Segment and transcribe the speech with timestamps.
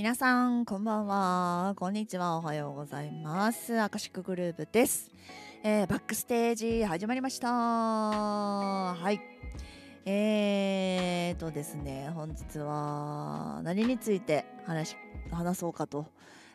[0.00, 1.74] 皆さんこんばんは。
[1.76, 2.38] こんにちは。
[2.38, 3.78] おはようございます。
[3.78, 5.10] アカシックグループです、
[5.62, 7.50] えー、バックステージ始まりました。
[7.50, 9.20] はい。
[10.06, 14.96] えーとですね本日は何について話
[15.30, 16.06] 話そうかと、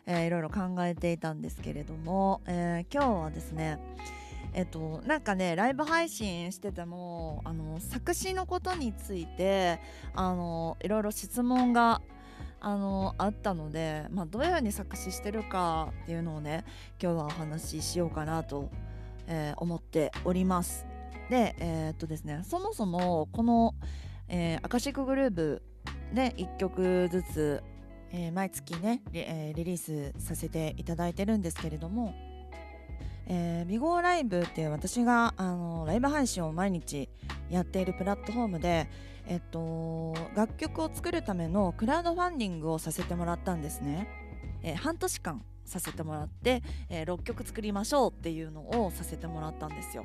[0.06, 3.78] えー、いろいろ考えていたんですけれども、えー、今日はですね
[4.54, 9.78] えっと、なんかねライブ配信しててもあの作詞のことについて
[10.14, 12.00] あのいろいろ質問が
[12.66, 16.64] あのあったので、まあ、どのように作詞してるかっていうのをね
[17.00, 18.70] 今日はお話ししようかなと、
[19.28, 20.84] えー、思っております。
[21.30, 23.76] でえー、っとですねそもそもこの、
[24.26, 25.62] えー、アカシックグループ
[26.12, 27.62] で1曲ずつ、
[28.10, 32.14] えー、毎月ねリ,、えー、リリースさせていただいてるんですけれども
[33.28, 37.08] えー、ビゴーライブっていう私があのライブ配信を毎日
[37.50, 38.88] やっているプラットフォームで、
[39.26, 44.08] えっと、楽曲を作るためのクラウドファンディングをさせてもらったんですね。
[44.62, 50.04] えー、半年間させてもらって、えー、6曲作りましょうっていうのをさせてもらったんですよ。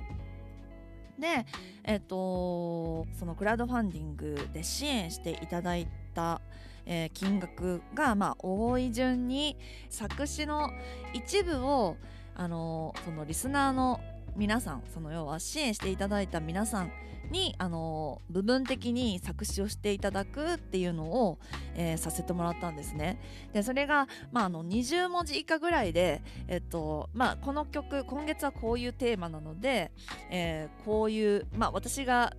[1.20, 1.46] で、
[1.84, 6.42] えっと、そのクラウドファンディングで支援していただいた、
[6.88, 9.56] えー、金額が、まあ、多い順に
[9.90, 10.72] 作詞の
[11.14, 11.96] 一部を
[12.36, 14.00] あのそのリスナーの
[14.36, 16.92] 皆さんその要は支援していただいた皆さん
[17.32, 21.40] にあの部分的に作詞をしていただくっていうのを、
[21.76, 23.20] えー、させてもらったんですね。
[23.54, 29.92] でそれが、まあ、あの20文字以下ぐらいで、えっとまあ、この曲今月はこういうテーマなので、
[30.30, 32.34] えー、こういう、まあ、私が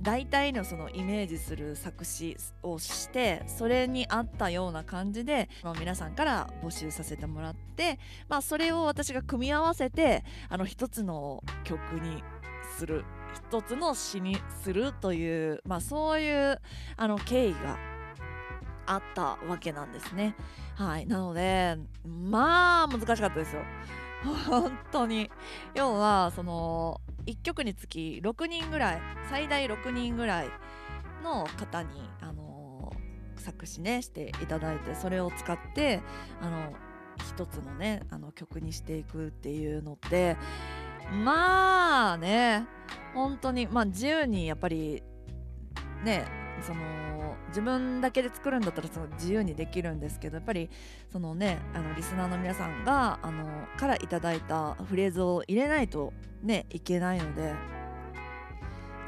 [0.00, 5.48] 大体のそのイメージする作詞をしてそれに合ったような感じで、
[5.78, 7.98] 皆さんから募集させてもらって、
[8.28, 12.22] まあ、それを私が組み合わせてあの一つの曲に
[12.78, 13.04] する
[13.50, 16.60] 一つの詩にするという、まあ、そういう
[16.96, 17.78] あの経緯が
[18.86, 20.34] あったわけなんですね。
[20.76, 23.62] はい、なのでまあ難しかったですよ。
[24.48, 25.30] 本当に
[25.74, 30.48] 要はその1曲につき6人ぐらい最大6人ぐらい
[31.22, 31.88] の方に、
[32.20, 36.00] あのー、作詞ねしていただいてそれを使って
[36.40, 36.72] あの
[37.18, 40.36] 一つのねあの曲にしていくっていうのって
[41.24, 42.66] まあね
[43.14, 45.02] 本当にまあ自由にやっぱり
[46.04, 46.24] ね
[46.62, 46.80] その
[47.48, 50.70] 自分だけで作るんだったらその自由にできるんですけどやっぱり
[51.10, 56.12] そのねあのリスナーの皆さんがあのからいただいたフレーズを入れないと
[56.42, 57.54] ねいけないので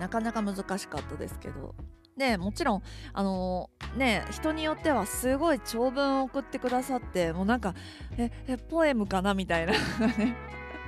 [0.01, 1.75] なかなか難しかったですけど。
[2.15, 2.83] でもちろん
[3.15, 7.75] あのね人によってはすごい長文を送ってくださってもうなんか
[8.19, 9.73] ええポエムかなみたいな。
[9.73, 9.79] ね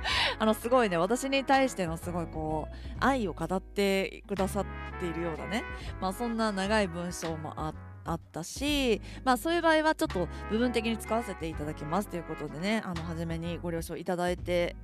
[0.39, 5.63] あのすごいね私に対してのすごいこう愛を語ってくださっているようなね。
[6.01, 7.73] まあそんな長い文章もあ
[8.07, 14.75] あったし、まあ、そういう場合はちょっと部分的に使わせていただきますということでねあの初めにご了承いただいて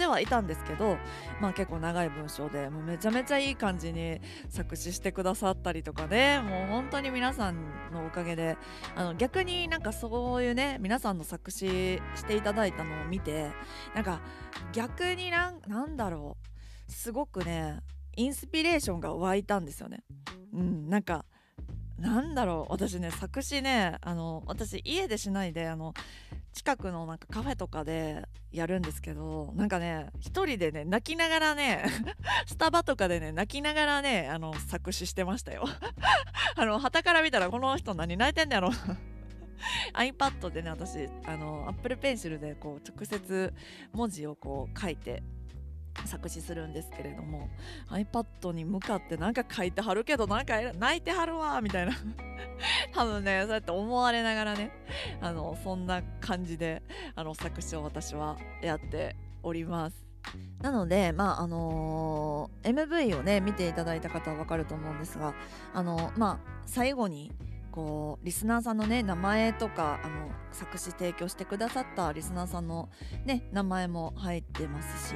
[0.00, 0.96] てはいたんですけど、
[1.40, 7.56] まあ、結構長い文章でもうめちゃめちゃいい感じに作詞してくださったりとかねもう本当に皆さん
[7.92, 8.56] のおかげで
[8.96, 13.50] あの逆になんかそういうね皆さんの作詞していただいたのを見て
[13.94, 14.22] なんか
[14.72, 16.38] 逆になんなんだろ
[16.88, 17.80] うすごくね
[18.16, 20.02] インスピレーションが湧いたんですよね。
[20.52, 21.24] うん、なんか
[22.00, 25.92] なんだろう私ね作詞ねあの私家でしないであの
[26.52, 31.84] 近くのなんかカフェとかでやるんですけどなんかね一人でね泣きながらね
[32.46, 35.64] スタバとかでね泣きながらねあの作詞してましたよ
[36.56, 38.70] あの旗から見たらこの人何泣いてんだろ
[39.92, 43.52] iPad でね私あの Apple Pencil でこう直接
[43.92, 45.22] 文字をこう書いて
[46.04, 47.48] 作詞するんですけれども
[47.90, 51.92] iPad に向かってなんか書いてはるけどなんか泣いてはるわみたいな。
[52.92, 54.70] 多分ねそうやって思われながらね
[55.20, 56.82] あのそんな感じで
[57.14, 60.10] あの作詞を私はやっております。
[60.60, 65.34] なので、まああのー、MV をね見ていただいた方は分かると思うんですが、
[65.72, 67.32] あのー、まあ、最後に
[67.72, 72.88] こうリスナーさんのね名前とかあの作詞提供してくださったリスナーさんの
[73.24, 75.14] ね名前も入ってますし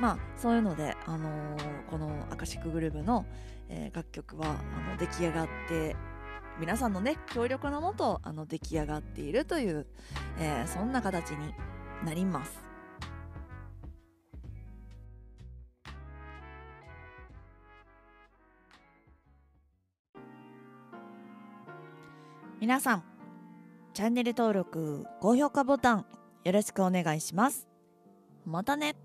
[0.00, 3.26] まあそういうので、あのー、このアカシックグループの、
[3.68, 5.96] えー、楽曲はあの出来上がって
[6.60, 9.86] 皆さんのね協力のもとあの出来上がっているという、
[10.38, 11.54] えー、そんな形に
[12.04, 12.67] なります。
[22.60, 23.04] 皆さん
[23.94, 26.06] チャンネル登録高評価ボタン
[26.42, 27.68] よろしくお願いします。
[28.44, 28.96] またね。